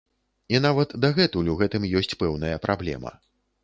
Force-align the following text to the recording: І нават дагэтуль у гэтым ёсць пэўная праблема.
І 0.53 0.61
нават 0.65 0.95
дагэтуль 1.05 1.53
у 1.53 1.59
гэтым 1.61 1.87
ёсць 2.03 2.19
пэўная 2.25 2.55
праблема. 2.69 3.19